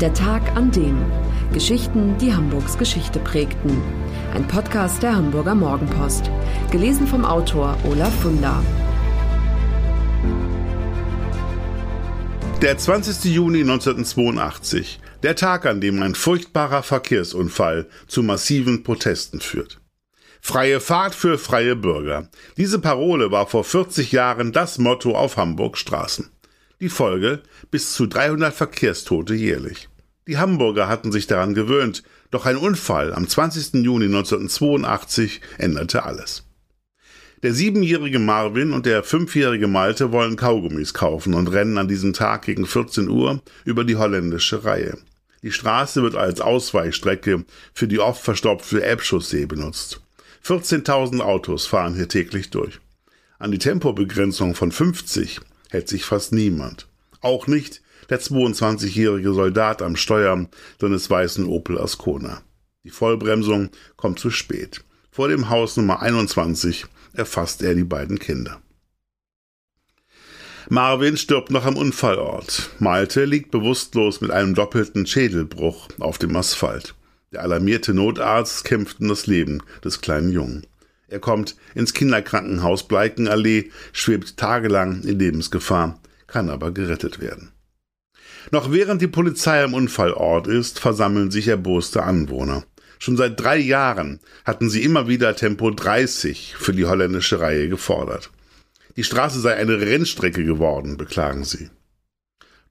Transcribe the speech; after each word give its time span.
Der 0.00 0.12
Tag 0.12 0.54
an 0.54 0.70
dem. 0.72 1.02
Geschichten, 1.54 2.18
die 2.18 2.34
Hamburgs 2.34 2.76
Geschichte 2.76 3.18
prägten. 3.18 3.80
Ein 4.34 4.46
Podcast 4.46 5.02
der 5.02 5.16
Hamburger 5.16 5.54
Morgenpost. 5.54 6.30
Gelesen 6.70 7.06
vom 7.06 7.24
Autor 7.24 7.78
Olaf 7.90 8.14
Funder. 8.20 8.62
Der 12.60 12.76
20. 12.76 13.24
Juni 13.32 13.60
1982. 13.60 15.00
Der 15.22 15.34
Tag, 15.34 15.64
an 15.64 15.80
dem 15.80 16.02
ein 16.02 16.14
furchtbarer 16.14 16.82
Verkehrsunfall 16.82 17.86
zu 18.06 18.22
massiven 18.22 18.82
Protesten 18.82 19.40
führt. 19.40 19.80
Freie 20.42 20.80
Fahrt 20.80 21.14
für 21.14 21.38
freie 21.38 21.74
Bürger. 21.74 22.28
Diese 22.58 22.80
Parole 22.80 23.30
war 23.30 23.46
vor 23.46 23.64
40 23.64 24.12
Jahren 24.12 24.52
das 24.52 24.76
Motto 24.76 25.16
auf 25.16 25.38
Hamburgs 25.38 25.80
Straßen. 25.80 26.35
Die 26.78 26.90
Folge 26.90 27.42
bis 27.70 27.94
zu 27.94 28.06
300 28.06 28.54
Verkehrstote 28.54 29.32
jährlich. 29.34 29.88
Die 30.28 30.36
Hamburger 30.36 30.88
hatten 30.88 31.10
sich 31.10 31.26
daran 31.26 31.54
gewöhnt, 31.54 32.02
doch 32.30 32.44
ein 32.44 32.58
Unfall 32.58 33.14
am 33.14 33.26
20. 33.26 33.82
Juni 33.82 34.04
1982 34.06 35.40
änderte 35.56 36.04
alles. 36.04 36.44
Der 37.42 37.54
siebenjährige 37.54 38.18
Marvin 38.18 38.72
und 38.72 38.84
der 38.84 39.04
fünfjährige 39.04 39.68
Malte 39.68 40.12
wollen 40.12 40.36
Kaugummis 40.36 40.92
kaufen 40.92 41.32
und 41.32 41.48
rennen 41.48 41.78
an 41.78 41.88
diesem 41.88 42.12
Tag 42.12 42.42
gegen 42.42 42.66
14 42.66 43.08
Uhr 43.08 43.40
über 43.64 43.84
die 43.84 43.96
holländische 43.96 44.64
Reihe. 44.64 44.98
Die 45.42 45.52
Straße 45.52 46.02
wird 46.02 46.14
als 46.14 46.42
Ausweichstrecke 46.42 47.46
für 47.72 47.88
die 47.88 48.00
oft 48.00 48.22
verstopfte 48.22 48.82
Elbchaussee 48.84 49.46
benutzt. 49.46 50.02
14.000 50.44 51.20
Autos 51.20 51.66
fahren 51.66 51.94
hier 51.94 52.08
täglich 52.08 52.50
durch. 52.50 52.80
An 53.38 53.50
die 53.50 53.58
Tempobegrenzung 53.58 54.54
von 54.54 54.72
50 54.72 55.40
hält 55.70 55.88
sich 55.88 56.04
fast 56.04 56.32
niemand. 56.32 56.88
Auch 57.20 57.46
nicht 57.46 57.82
der 58.10 58.20
22-jährige 58.20 59.32
Soldat 59.32 59.82
am 59.82 59.96
Steuer 59.96 60.48
seines 60.80 61.10
weißen 61.10 61.46
Opel 61.46 61.78
Ascona. 61.78 62.42
Die 62.84 62.90
Vollbremsung 62.90 63.70
kommt 63.96 64.18
zu 64.18 64.30
spät. 64.30 64.84
Vor 65.10 65.28
dem 65.28 65.48
Haus 65.48 65.76
Nummer 65.76 66.02
21 66.02 66.86
erfasst 67.14 67.62
er 67.62 67.74
die 67.74 67.84
beiden 67.84 68.18
Kinder. 68.18 68.60
Marvin 70.68 71.16
stirbt 71.16 71.50
noch 71.50 71.64
am 71.64 71.76
Unfallort. 71.76 72.70
Malte 72.80 73.24
liegt 73.24 73.50
bewusstlos 73.50 74.20
mit 74.20 74.30
einem 74.30 74.54
doppelten 74.54 75.06
Schädelbruch 75.06 75.88
auf 76.00 76.18
dem 76.18 76.34
Asphalt. 76.34 76.94
Der 77.32 77.42
alarmierte 77.42 77.94
Notarzt 77.94 78.64
kämpft 78.64 79.00
um 79.00 79.08
das 79.08 79.26
Leben 79.26 79.62
des 79.84 80.00
kleinen 80.00 80.32
Jungen. 80.32 80.66
Er 81.08 81.20
kommt 81.20 81.56
ins 81.74 81.94
Kinderkrankenhaus 81.94 82.88
Bleikenallee, 82.88 83.70
schwebt 83.92 84.36
tagelang 84.36 85.02
in 85.02 85.18
Lebensgefahr, 85.18 86.00
kann 86.26 86.50
aber 86.50 86.72
gerettet 86.72 87.20
werden. 87.20 87.52
Noch 88.50 88.70
während 88.72 89.02
die 89.02 89.08
Polizei 89.08 89.62
am 89.62 89.74
Unfallort 89.74 90.46
ist, 90.46 90.78
versammeln 90.78 91.30
sich 91.30 91.48
erboste 91.48 92.02
Anwohner. 92.02 92.64
Schon 92.98 93.16
seit 93.16 93.38
drei 93.38 93.58
Jahren 93.58 94.20
hatten 94.44 94.70
sie 94.70 94.82
immer 94.82 95.08
wieder 95.08 95.36
Tempo 95.36 95.70
30 95.70 96.54
für 96.56 96.72
die 96.72 96.86
holländische 96.86 97.40
Reihe 97.40 97.68
gefordert. 97.68 98.30
Die 98.96 99.04
Straße 99.04 99.40
sei 99.40 99.54
eine 99.56 99.80
Rennstrecke 99.80 100.44
geworden, 100.44 100.96
beklagen 100.96 101.44
sie. 101.44 101.70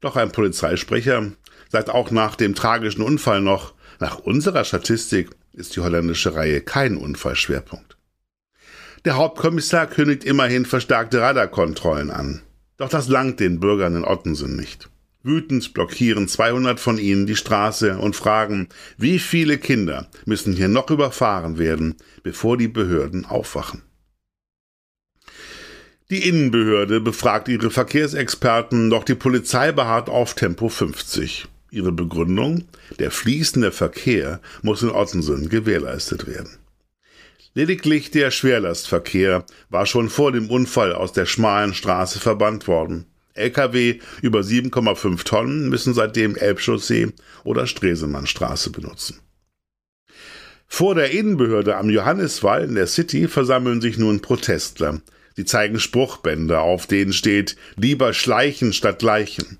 Doch 0.00 0.16
ein 0.16 0.32
Polizeisprecher 0.32 1.32
sagt 1.68 1.90
auch 1.90 2.10
nach 2.10 2.36
dem 2.36 2.54
tragischen 2.54 3.02
Unfall 3.02 3.40
noch, 3.40 3.74
nach 4.00 4.18
unserer 4.18 4.64
Statistik 4.64 5.30
ist 5.52 5.76
die 5.76 5.80
holländische 5.80 6.34
Reihe 6.34 6.60
kein 6.60 6.96
Unfallschwerpunkt. 6.96 7.93
Der 9.04 9.16
Hauptkommissar 9.16 9.86
kündigt 9.86 10.24
immerhin 10.24 10.64
verstärkte 10.64 11.20
Radarkontrollen 11.20 12.10
an. 12.10 12.40
Doch 12.78 12.88
das 12.88 13.08
langt 13.08 13.38
den 13.38 13.60
Bürgern 13.60 13.96
in 13.96 14.04
Ottensen 14.04 14.56
nicht. 14.56 14.88
Wütend 15.22 15.74
blockieren 15.74 16.26
200 16.26 16.80
von 16.80 16.96
ihnen 16.96 17.26
die 17.26 17.36
Straße 17.36 17.98
und 17.98 18.16
fragen, 18.16 18.68
wie 18.96 19.18
viele 19.18 19.58
Kinder 19.58 20.08
müssen 20.24 20.54
hier 20.54 20.68
noch 20.68 20.90
überfahren 20.90 21.58
werden, 21.58 21.96
bevor 22.22 22.56
die 22.56 22.68
Behörden 22.68 23.26
aufwachen. 23.26 23.82
Die 26.10 26.26
Innenbehörde 26.28 27.00
befragt 27.00 27.48
ihre 27.48 27.70
Verkehrsexperten, 27.70 28.88
doch 28.88 29.04
die 29.04 29.14
Polizei 29.14 29.72
beharrt 29.72 30.08
auf 30.08 30.34
Tempo 30.34 30.68
50. 30.68 31.46
Ihre 31.70 31.92
Begründung? 31.92 32.68
Der 32.98 33.10
fließende 33.10 33.72
Verkehr 33.72 34.40
muss 34.62 34.82
in 34.82 34.90
Ottensen 34.90 35.48
gewährleistet 35.48 36.26
werden. 36.26 36.58
Lediglich 37.56 38.10
der 38.10 38.32
Schwerlastverkehr 38.32 39.44
war 39.70 39.86
schon 39.86 40.10
vor 40.10 40.32
dem 40.32 40.50
Unfall 40.50 40.92
aus 40.92 41.12
der 41.12 41.24
schmalen 41.24 41.72
Straße 41.72 42.18
verbannt 42.18 42.66
worden. 42.66 43.06
Lkw 43.34 44.00
über 44.22 44.40
7,5 44.40 45.24
Tonnen 45.24 45.68
müssen 45.68 45.94
seitdem 45.94 46.36
Elbchaussee 46.36 47.12
oder 47.44 47.68
Stresemannstraße 47.68 48.70
benutzen. 48.70 49.20
Vor 50.66 50.96
der 50.96 51.12
Innenbehörde 51.12 51.76
am 51.76 51.90
Johanniswall 51.90 52.64
in 52.64 52.74
der 52.74 52.88
City 52.88 53.28
versammeln 53.28 53.80
sich 53.80 53.98
nun 53.98 54.20
Protestler. 54.20 55.00
Sie 55.36 55.44
zeigen 55.44 55.78
Spruchbänder, 55.78 56.60
auf 56.60 56.88
denen 56.88 57.12
steht 57.12 57.54
lieber 57.76 58.12
schleichen 58.14 58.72
statt 58.72 58.98
gleichen. 58.98 59.58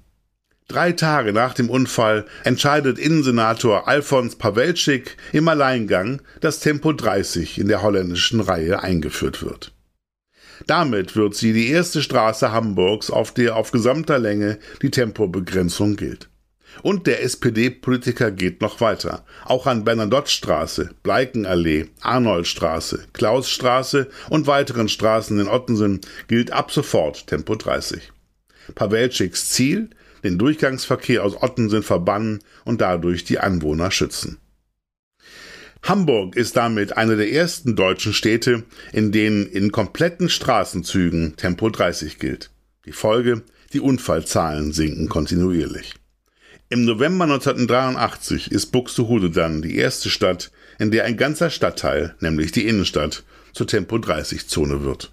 Drei 0.69 0.93
Tage 0.93 1.35
nach 1.35 1.53
dem 1.53 1.69
Unfall 1.69 2.25
entscheidet 2.43 2.99
Innensenator 2.99 3.87
Alfons 3.87 4.37
Pawelczyk 4.37 5.17
im 5.33 5.47
Alleingang, 5.47 6.23
dass 6.41 6.61
Tempo 6.61 6.93
30 6.93 7.59
in 7.59 7.69
der 7.69 7.83
holländischen 7.83 8.41
Reihe 8.41 8.83
eingeführt 8.83 9.43
wird. 9.43 9.73
Damit 10.67 11.17
wird 11.17 11.35
sie 11.35 11.53
die 11.53 11.69
erste 11.69 12.01
Straße 12.01 12.51
Hamburgs, 12.51 13.11
auf 13.11 13.33
der 13.35 13.57
auf 13.57 13.73
gesamter 13.73 14.19
Länge 14.19 14.59
die 14.81 14.91
Tempobegrenzung 14.91 15.97
gilt. 15.97 16.31
Und 16.83 17.07
der 17.07 17.23
SPD-Politiker 17.23 18.31
geht 18.31 18.61
noch 18.61 18.81
weiter. 18.81 19.25
Auch 19.45 19.67
an 19.67 19.85
Bernadotte-Straße, 19.85 20.91
Bleikenallee, 21.03 21.87
Arnoldstraße, 22.01 23.07
Klausstraße 23.13 24.09
und 24.31 24.47
weiteren 24.47 24.89
Straßen 24.89 25.39
in 25.39 25.49
Ottensen 25.49 26.01
gilt 26.27 26.53
ab 26.53 26.73
sofort 26.73 27.27
Tempo 27.27 27.55
30. 27.55 28.13
Pawelczyks 28.75 29.51
Ziel, 29.51 29.91
den 30.25 30.39
Durchgangsverkehr 30.39 31.23
aus 31.23 31.41
Ottensen 31.41 31.83
verbannen 31.83 32.41
und 32.65 32.81
dadurch 32.81 33.25
die 33.25 33.39
Anwohner 33.39 33.91
schützen. 33.91 34.39
Hamburg 35.83 36.35
ist 36.35 36.57
damit 36.57 36.97
eine 36.97 37.17
der 37.17 37.31
ersten 37.31 37.77
deutschen 37.77 38.15
Städte, 38.15 38.65
in 38.93 39.13
denen 39.13 39.47
in 39.47 39.71
kompletten 39.71 40.31
Straßenzügen 40.31 41.37
Tempo 41.37 41.69
30 41.69 42.19
gilt. 42.19 42.51
Die 42.87 42.93
Folge, 42.93 43.43
die 43.75 43.81
Unfallzahlen 43.81 44.73
sinken 44.73 45.11
kontinuierlich. 45.11 45.95
Im 46.71 46.87
November 46.87 47.25
1983 47.25 48.51
ist 48.51 48.73
Buxtehude 48.73 49.31
dann 49.31 49.61
die 49.61 49.77
erste 49.77 50.09
Stadt, 50.09 50.51
in 50.79 50.91
der 50.91 51.05
ein 51.05 51.19
ganzer 51.19 51.51
Stadtteil, 51.51 52.15
nämlich 52.21 52.51
die 52.51 52.67
Innenstadt, 52.67 53.23
zur 53.53 53.67
Tempo 53.67 53.99
30 53.99 54.49
Zone 54.49 54.83
wird. 54.83 55.13